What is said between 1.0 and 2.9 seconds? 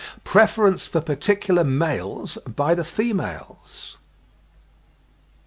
PARTICULAR MALES BY THE